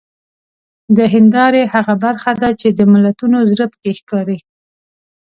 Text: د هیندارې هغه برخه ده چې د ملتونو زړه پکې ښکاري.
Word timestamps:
د 0.97 0.99
هیندارې 1.13 1.61
هغه 1.73 1.93
برخه 2.03 2.31
ده 2.41 2.49
چې 2.61 2.67
د 2.77 2.79
ملتونو 2.93 3.37
زړه 3.51 3.65
پکې 3.71 3.91
ښکاري. 3.99 4.39